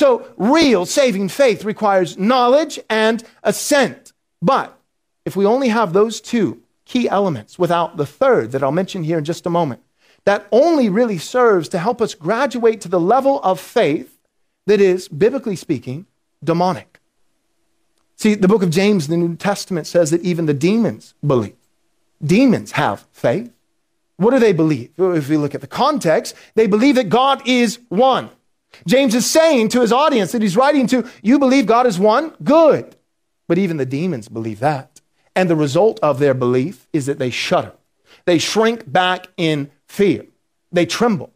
So, 0.00 0.32
real 0.38 0.86
saving 0.86 1.28
faith 1.28 1.62
requires 1.62 2.16
knowledge 2.16 2.80
and 2.88 3.22
assent. 3.42 4.14
But 4.40 4.74
if 5.26 5.36
we 5.36 5.44
only 5.44 5.68
have 5.68 5.92
those 5.92 6.22
two 6.22 6.62
key 6.86 7.06
elements 7.06 7.58
without 7.58 7.98
the 7.98 8.06
third 8.06 8.52
that 8.52 8.62
I'll 8.62 8.72
mention 8.72 9.04
here 9.04 9.18
in 9.18 9.26
just 9.26 9.44
a 9.44 9.50
moment, 9.50 9.82
that 10.24 10.46
only 10.52 10.88
really 10.88 11.18
serves 11.18 11.68
to 11.68 11.78
help 11.78 12.00
us 12.00 12.14
graduate 12.14 12.80
to 12.80 12.88
the 12.88 12.98
level 12.98 13.42
of 13.42 13.60
faith 13.60 14.18
that 14.64 14.80
is, 14.80 15.06
biblically 15.06 15.54
speaking, 15.54 16.06
demonic. 16.42 16.98
See, 18.16 18.34
the 18.34 18.48
book 18.48 18.62
of 18.62 18.70
James 18.70 19.06
in 19.06 19.10
the 19.10 19.26
New 19.28 19.36
Testament 19.36 19.86
says 19.86 20.10
that 20.12 20.22
even 20.22 20.46
the 20.46 20.54
demons 20.54 21.12
believe. 21.26 21.56
Demons 22.24 22.72
have 22.72 23.06
faith. 23.12 23.52
What 24.16 24.30
do 24.30 24.38
they 24.38 24.54
believe? 24.54 24.92
If 24.96 25.28
we 25.28 25.36
look 25.36 25.54
at 25.54 25.60
the 25.60 25.66
context, 25.66 26.34
they 26.54 26.66
believe 26.66 26.94
that 26.94 27.10
God 27.10 27.46
is 27.46 27.80
one. 27.90 28.30
James 28.86 29.14
is 29.14 29.28
saying 29.28 29.68
to 29.70 29.80
his 29.80 29.92
audience 29.92 30.32
that 30.32 30.42
he's 30.42 30.56
writing 30.56 30.86
to, 30.88 31.08
You 31.22 31.38
believe 31.38 31.66
God 31.66 31.86
is 31.86 31.98
one? 31.98 32.34
Good. 32.42 32.96
But 33.48 33.58
even 33.58 33.76
the 33.76 33.86
demons 33.86 34.28
believe 34.28 34.60
that. 34.60 35.00
And 35.34 35.48
the 35.48 35.56
result 35.56 35.98
of 36.02 36.18
their 36.18 36.34
belief 36.34 36.86
is 36.92 37.06
that 37.06 37.18
they 37.18 37.30
shudder. 37.30 37.72
They 38.24 38.38
shrink 38.38 38.90
back 38.90 39.28
in 39.36 39.70
fear. 39.86 40.26
They 40.72 40.86
tremble. 40.86 41.32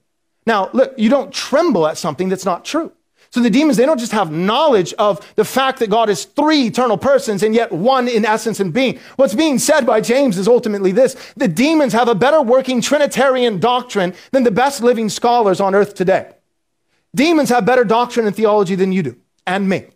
Now, 0.46 0.70
look, 0.72 0.94
you 0.96 1.08
don't 1.10 1.32
tremble 1.32 1.86
at 1.86 1.98
something 1.98 2.28
that's 2.28 2.44
not 2.44 2.64
true. 2.64 2.92
So 3.30 3.40
the 3.40 3.50
demons, 3.50 3.76
they 3.76 3.86
don't 3.86 3.98
just 3.98 4.12
have 4.12 4.30
knowledge 4.30 4.94
of 4.94 5.34
the 5.34 5.44
fact 5.44 5.80
that 5.80 5.90
God 5.90 6.08
is 6.08 6.24
three 6.24 6.66
eternal 6.66 6.96
persons 6.96 7.42
and 7.42 7.52
yet 7.52 7.72
one 7.72 8.06
in 8.06 8.24
essence 8.24 8.60
and 8.60 8.72
being. 8.72 9.00
What's 9.16 9.34
being 9.34 9.58
said 9.58 9.84
by 9.84 10.00
James 10.00 10.38
is 10.38 10.46
ultimately 10.46 10.92
this. 10.92 11.16
The 11.36 11.48
demons 11.48 11.92
have 11.94 12.06
a 12.06 12.14
better 12.14 12.40
working 12.40 12.80
Trinitarian 12.80 13.58
doctrine 13.58 14.14
than 14.30 14.44
the 14.44 14.52
best 14.52 14.84
living 14.84 15.08
scholars 15.08 15.60
on 15.60 15.74
earth 15.74 15.94
today. 15.94 16.30
Demons 17.14 17.48
have 17.50 17.64
better 17.64 17.84
doctrine 17.84 18.26
and 18.26 18.34
theology 18.34 18.74
than 18.74 18.92
you 18.92 19.02
do, 19.02 19.16
and 19.46 19.68
me. 19.68 19.86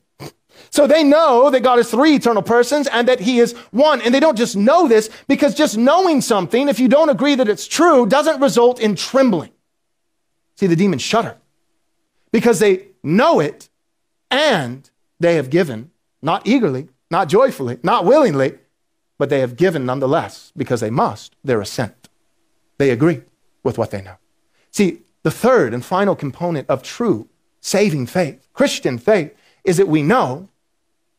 So 0.70 0.86
they 0.86 1.02
know 1.02 1.50
that 1.50 1.61
God 1.61 1.78
is 1.78 1.91
three 1.91 2.14
eternal 2.14 2.42
persons 2.42 2.86
and 2.88 3.08
that 3.08 3.20
he 3.20 3.38
is 3.38 3.52
one. 3.70 4.02
And 4.02 4.14
they 4.14 4.20
don't 4.20 4.36
just 4.36 4.56
know 4.56 4.86
this 4.86 5.08
because 5.27 5.55
just 5.55 5.78
knowing 5.78 6.20
something, 6.20 6.69
if 6.69 6.78
you 6.78 6.89
don't 6.89 7.08
agree 7.08 7.34
that 7.36 7.48
it's 7.48 7.66
true, 7.66 8.06
doesn't 8.06 8.41
result 8.41 8.80
in 8.80 8.94
trembling. 8.94 9.50
See, 10.56 10.66
the 10.66 10.77
demons 10.77 11.02
shudder 11.02 11.36
because 12.33 12.58
they 12.58 12.89
know 13.02 13.41
it 13.41 13.69
and 14.30 14.89
they 15.20 15.36
have 15.36 15.50
given, 15.50 15.91
not 16.20 16.46
eagerly, 16.46 16.89
not 17.11 17.28
joyfully, 17.28 17.78
not 17.83 18.05
willingly, 18.05 18.58
but 19.16 19.30
they 19.30 19.41
have 19.41 19.56
given 19.56 19.86
nonetheless 19.86 20.52
because 20.56 20.80
they 20.80 20.91
must 20.91 21.34
their 21.42 21.61
assent. 21.61 22.08
They 22.77 22.91
agree 22.91 23.22
with 23.62 23.78
what 23.78 23.91
they 23.91 24.02
know. 24.02 24.16
See, 24.70 25.00
the 25.28 25.32
third 25.32 25.74
and 25.74 25.84
final 25.84 26.16
component 26.16 26.66
of 26.70 26.82
true 26.82 27.28
saving 27.60 28.06
faith, 28.06 28.48
Christian 28.54 28.96
faith, 28.96 29.34
is 29.62 29.76
that 29.76 29.86
we 29.86 30.02
know 30.02 30.48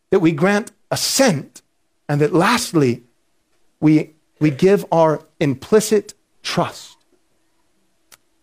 that 0.10 0.20
we 0.20 0.32
grant 0.32 0.72
assent 0.90 1.62
and 2.08 2.20
that 2.20 2.34
lastly, 2.34 3.04
we, 3.80 4.16
we 4.40 4.50
give 4.50 4.84
our 4.92 5.22
implicit 5.40 6.16
trust. 6.42 6.98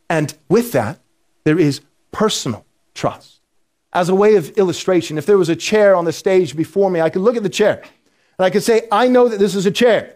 And 0.08 0.32
with 0.48 0.70
that, 0.70 1.00
there 1.42 1.58
is 1.58 1.80
personal 2.12 2.64
trust. 2.94 3.40
As 3.92 4.08
a 4.08 4.14
way 4.14 4.36
of 4.36 4.50
illustration, 4.50 5.18
if 5.18 5.26
there 5.26 5.36
was 5.36 5.48
a 5.48 5.56
chair 5.56 5.96
on 5.96 6.04
the 6.04 6.12
stage 6.12 6.54
before 6.54 6.92
me, 6.92 7.00
I 7.00 7.10
could 7.10 7.22
look 7.22 7.36
at 7.36 7.42
the 7.42 7.48
chair 7.48 7.82
and 8.38 8.46
I 8.46 8.50
could 8.50 8.62
say, 8.62 8.86
I 8.92 9.08
know 9.08 9.26
that 9.26 9.40
this 9.40 9.56
is 9.56 9.66
a 9.66 9.72
chair. 9.72 10.15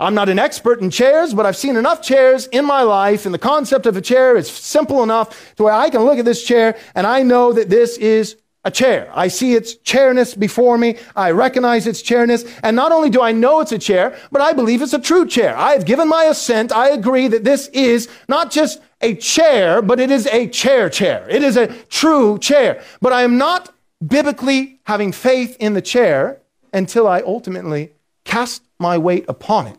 I'm 0.00 0.14
not 0.14 0.28
an 0.28 0.38
expert 0.38 0.80
in 0.80 0.90
chairs, 0.90 1.34
but 1.34 1.44
I've 1.44 1.56
seen 1.56 1.76
enough 1.76 2.02
chairs 2.02 2.46
in 2.46 2.64
my 2.64 2.82
life, 2.82 3.26
and 3.26 3.34
the 3.34 3.38
concept 3.38 3.84
of 3.84 3.96
a 3.96 4.00
chair 4.00 4.36
is 4.36 4.48
simple 4.48 5.02
enough 5.02 5.56
to 5.56 5.64
where 5.64 5.72
I 5.72 5.90
can 5.90 6.02
look 6.02 6.18
at 6.18 6.24
this 6.24 6.44
chair 6.44 6.76
and 6.94 7.04
I 7.04 7.24
know 7.24 7.52
that 7.52 7.68
this 7.68 7.98
is 7.98 8.36
a 8.64 8.70
chair. 8.70 9.10
I 9.12 9.26
see 9.26 9.54
its 9.54 9.74
chairness 9.76 10.34
before 10.34 10.78
me. 10.78 10.98
I 11.16 11.32
recognize 11.32 11.86
its 11.86 12.02
chairness. 12.02 12.44
And 12.62 12.76
not 12.76 12.92
only 12.92 13.10
do 13.10 13.22
I 13.22 13.32
know 13.32 13.60
it's 13.60 13.72
a 13.72 13.78
chair, 13.78 14.16
but 14.30 14.40
I 14.40 14.52
believe 14.52 14.82
it's 14.82 14.92
a 14.92 15.00
true 15.00 15.26
chair. 15.26 15.56
I 15.56 15.72
have 15.72 15.84
given 15.84 16.08
my 16.08 16.24
assent. 16.24 16.70
I 16.70 16.90
agree 16.90 17.28
that 17.28 17.44
this 17.44 17.68
is 17.68 18.08
not 18.28 18.50
just 18.50 18.80
a 19.00 19.14
chair, 19.14 19.80
but 19.80 19.98
it 19.98 20.10
is 20.10 20.26
a 20.28 20.48
chair 20.48 20.90
chair. 20.90 21.26
It 21.28 21.42
is 21.42 21.56
a 21.56 21.68
true 21.84 22.38
chair. 22.38 22.82
But 23.00 23.12
I 23.12 23.22
am 23.22 23.38
not 23.38 23.74
biblically 24.06 24.80
having 24.84 25.12
faith 25.12 25.56
in 25.58 25.74
the 25.74 25.82
chair 25.82 26.40
until 26.72 27.08
I 27.08 27.20
ultimately 27.22 27.92
cast 28.24 28.62
my 28.78 28.98
weight 28.98 29.24
upon 29.28 29.66
it 29.68 29.78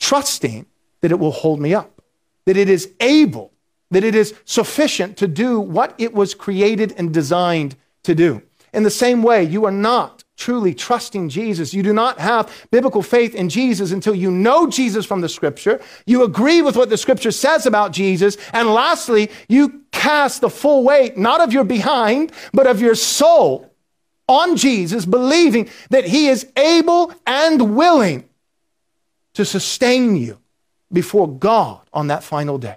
trusting 0.00 0.66
that 1.02 1.12
it 1.12 1.18
will 1.18 1.30
hold 1.30 1.60
me 1.60 1.74
up, 1.74 2.02
that 2.46 2.56
it 2.56 2.68
is 2.68 2.92
able, 3.00 3.52
that 3.90 4.04
it 4.04 4.14
is 4.14 4.34
sufficient 4.44 5.16
to 5.18 5.28
do 5.28 5.60
what 5.60 5.94
it 5.98 6.12
was 6.12 6.34
created 6.34 6.92
and 6.96 7.14
designed 7.14 7.76
to 8.02 8.14
do. 8.14 8.42
In 8.72 8.82
the 8.82 8.90
same 8.90 9.22
way, 9.22 9.42
you 9.44 9.64
are 9.64 9.72
not 9.72 10.24
truly 10.36 10.74
trusting 10.74 11.28
Jesus. 11.28 11.74
You 11.74 11.82
do 11.82 11.92
not 11.92 12.18
have 12.18 12.66
biblical 12.70 13.02
faith 13.02 13.34
in 13.34 13.48
Jesus 13.48 13.92
until 13.92 14.14
you 14.14 14.30
know 14.30 14.68
Jesus 14.68 15.04
from 15.04 15.20
the 15.20 15.28
scripture. 15.28 15.80
You 16.06 16.22
agree 16.22 16.62
with 16.62 16.76
what 16.76 16.88
the 16.88 16.96
scripture 16.96 17.30
says 17.30 17.66
about 17.66 17.92
Jesus. 17.92 18.36
And 18.52 18.72
lastly, 18.72 19.30
you 19.48 19.82
cast 19.92 20.40
the 20.40 20.48
full 20.48 20.82
weight, 20.82 21.18
not 21.18 21.40
of 21.40 21.52
your 21.52 21.64
behind, 21.64 22.32
but 22.54 22.66
of 22.66 22.80
your 22.80 22.94
soul 22.94 23.70
on 24.28 24.56
Jesus, 24.56 25.04
believing 25.04 25.68
that 25.90 26.04
he 26.04 26.28
is 26.28 26.46
able 26.56 27.12
and 27.26 27.76
willing 27.76 28.29
to 29.40 29.44
sustain 29.46 30.16
you 30.16 30.38
before 30.92 31.26
God 31.26 31.80
on 31.94 32.08
that 32.08 32.22
final 32.22 32.58
day, 32.58 32.76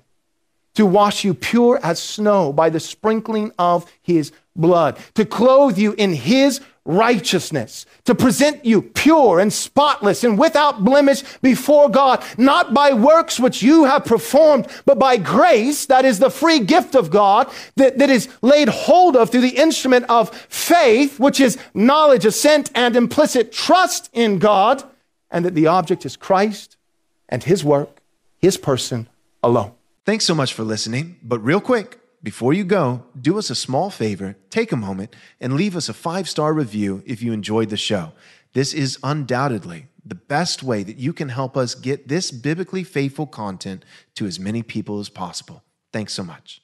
to 0.75 0.85
wash 0.85 1.25
you 1.25 1.33
pure 1.33 1.77
as 1.83 2.01
snow 2.01 2.53
by 2.53 2.69
the 2.69 2.79
sprinkling 2.79 3.51
of 3.59 3.85
his 4.01 4.31
blood, 4.55 4.97
to 5.15 5.25
clothe 5.25 5.77
you 5.77 5.91
in 5.97 6.13
his 6.13 6.61
righteousness, 6.85 7.85
to 8.05 8.15
present 8.15 8.63
you 8.63 8.81
pure 8.81 9.41
and 9.41 9.51
spotless 9.51 10.23
and 10.23 10.39
without 10.39 10.85
blemish 10.85 11.23
before 11.41 11.89
God, 11.89 12.23
not 12.37 12.73
by 12.73 12.93
works 12.93 13.41
which 13.41 13.61
you 13.61 13.83
have 13.83 14.05
performed, 14.05 14.67
but 14.85 14.97
by 14.97 15.17
grace, 15.17 15.87
that 15.87 16.05
is 16.05 16.19
the 16.19 16.29
free 16.29 16.59
gift 16.59 16.95
of 16.95 17.11
God 17.11 17.51
that, 17.75 17.97
that 17.97 18.09
is 18.09 18.29
laid 18.41 18.69
hold 18.69 19.17
of 19.17 19.29
through 19.29 19.41
the 19.41 19.57
instrument 19.57 20.05
of 20.07 20.33
faith, 20.47 21.19
which 21.19 21.41
is 21.41 21.57
knowledge, 21.73 22.25
assent, 22.25 22.71
and 22.73 22.95
implicit 22.95 23.51
trust 23.51 24.09
in 24.13 24.39
God 24.39 24.81
and 25.33 25.43
that 25.43 25.55
the 25.55 25.67
object 25.67 26.05
is 26.05 26.15
Christ 26.15 26.77
and 27.27 27.43
his 27.43 27.65
work, 27.65 27.99
his 28.37 28.55
person 28.55 29.09
alone. 29.43 29.73
Thanks 30.05 30.25
so 30.25 30.35
much 30.35 30.53
for 30.53 30.63
listening. 30.63 31.17
But 31.23 31.39
real 31.39 31.59
quick, 31.59 31.99
before 32.21 32.53
you 32.53 32.63
go, 32.63 33.03
do 33.19 33.37
us 33.37 33.49
a 33.49 33.55
small 33.55 33.89
favor, 33.89 34.37
take 34.49 34.71
a 34.71 34.77
moment, 34.77 35.13
and 35.41 35.55
leave 35.55 35.75
us 35.75 35.89
a 35.89 35.93
five 35.93 36.29
star 36.29 36.53
review 36.53 37.03
if 37.05 37.21
you 37.21 37.33
enjoyed 37.33 37.69
the 37.69 37.77
show. 37.77 38.13
This 38.53 38.73
is 38.73 38.97
undoubtedly 39.03 39.87
the 40.05 40.15
best 40.15 40.63
way 40.63 40.83
that 40.83 40.97
you 40.97 41.13
can 41.13 41.29
help 41.29 41.57
us 41.57 41.75
get 41.75 42.07
this 42.07 42.31
biblically 42.31 42.83
faithful 42.83 43.25
content 43.25 43.83
to 44.15 44.25
as 44.25 44.39
many 44.39 44.61
people 44.61 44.99
as 44.99 45.09
possible. 45.09 45.63
Thanks 45.91 46.13
so 46.13 46.23
much. 46.23 46.62